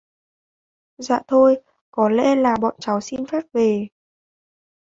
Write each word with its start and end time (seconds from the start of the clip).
Dạ 0.97 1.21
thôi 1.27 1.61
Có 1.91 2.09
lẽ 2.09 2.35
là 2.35 2.55
bọn 2.61 2.75
cháu 2.79 3.01
xin 3.01 3.25
phép 3.25 3.41
về 3.53 3.87